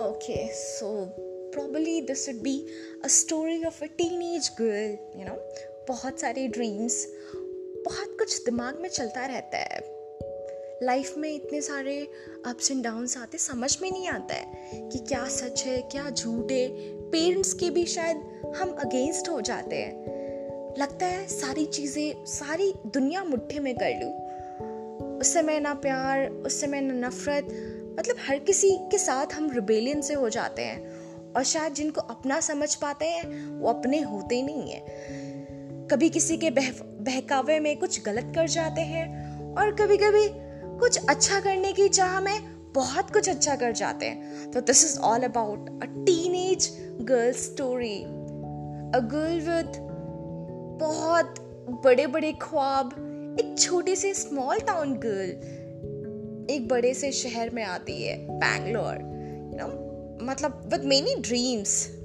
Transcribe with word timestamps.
Okay, 0.00 0.50
so 0.52 1.10
probably 1.52 2.02
this 2.02 2.26
would 2.26 2.42
be 2.42 2.68
a 3.02 3.08
story 3.08 3.62
of 3.64 3.80
a 3.82 3.88
teenage 3.88 4.54
girl, 4.56 4.98
you 5.16 5.24
know, 5.24 5.38
बहुत 5.88 6.20
सारे 6.20 6.48
dreams 6.48 7.06
बहुत 7.86 8.16
कुछ 8.18 8.44
दिमाग 8.44 8.80
में 8.80 8.88
चलता 8.88 9.26
रहता 9.26 9.58
है। 9.58 9.80
लाइफ 10.82 11.14
में 11.18 11.34
इतने 11.34 11.60
सारे 11.60 12.08
अप्स 12.46 12.70
एंड 12.70 12.84
डाउन्स 12.84 13.16
आते 13.16 13.38
समझ 13.38 13.78
में 13.82 13.90
नहीं 13.90 14.08
आता 14.08 14.34
है 14.34 14.44
कि 14.88 14.98
क्या 14.98 15.28
सच 15.28 15.64
है 15.64 15.82
क्या 15.82 16.10
झूठ 16.10 16.52
है। 16.52 16.68
पेरेंट्स 17.10 17.52
के 17.52 17.70
भी 17.70 17.86
शायद 17.86 18.16
हम 18.56 18.70
अगेंस्ट 18.70 19.28
हो 19.28 19.40
जाते 19.40 19.76
हैं। 19.76 20.74
लगता 20.78 21.06
है 21.06 21.26
सारी 21.28 21.66
चीज़ें 21.66 22.24
सारी 22.24 22.72
दुनिया 22.86 23.24
मुट्ठी 23.24 23.58
में 23.58 23.74
कर 23.74 24.00
लूँ। 24.02 24.25
उस 25.26 25.34
समय 25.34 25.60
ना 25.60 25.74
प्यार, 25.74 26.28
उस 26.28 26.60
समय 26.60 26.80
ना 26.80 27.08
नफरत 27.08 27.44
मतलब 27.98 28.16
हर 28.28 28.38
किसी 28.38 28.70
के 28.90 28.98
साथ 28.98 29.26
हम 29.34 29.50
रिबेलियन 29.50 30.00
से 30.00 30.14
हो 30.14 30.28
जाते 30.28 30.62
हैं 30.62 31.32
और 31.32 31.42
शायद 31.42 31.72
जिनको 31.72 32.00
अपना 32.00 32.40
समझ 32.40 32.74
पाते 32.74 33.04
हैं, 33.04 33.46
वो 33.60 33.68
अपने 33.68 34.00
होते 34.00 34.42
नहीं 34.42 34.70
है। 34.70 34.80
कभी 35.90 36.10
किसी 36.10 36.36
के 36.36 36.50
बह, 36.50 36.70
बहकावे 36.82 37.60
में 37.60 37.78
कुछ 37.78 38.04
गलत 38.04 38.32
कर 38.34 38.48
जाते 38.48 38.80
हैं 38.80 39.06
और 39.54 39.74
कभी 39.74 39.96
कभी 39.96 40.28
कुछ 40.78 41.06
अच्छा 41.08 41.40
करने 41.40 41.72
की 41.72 41.88
चाह 41.88 42.20
में 42.20 42.72
बहुत 42.72 43.10
कुछ 43.10 43.28
अच्छा 43.28 43.56
कर 43.56 43.72
जाते 43.72 44.06
हैं। 44.06 44.50
तो 44.50 44.60
this 44.60 44.84
is 44.84 44.98
all 44.98 45.22
about 45.22 45.68
a 45.82 45.86
teenage 46.34 46.70
girl 47.02 47.32
story 47.32 48.02
a 48.02 49.00
girl 49.12 49.40
with 49.40 49.72
बहुत 50.80 51.34
बड़े 51.84 52.06
बड़े 52.06 52.32
ख्वाब 52.32 52.94
एक 53.40 53.58
छोटी 53.58 53.96
से 53.96 54.14
स्मॉल 54.14 54.60
टाउन 54.60 54.94
गर्ल 54.94 55.30
एक 56.50 56.68
बड़े 56.68 56.94
से 56.94 57.12
शहर 57.12 57.50
में 57.50 57.64
आती 57.64 58.02
है 58.02 58.16
बैंगलोर 58.30 58.94
यू 59.52 59.58
नो 59.58 59.66
मतलब 60.22 60.70
विद 60.72 60.84
मेनी 60.84 61.14
ड्रीम्स 61.20 61.95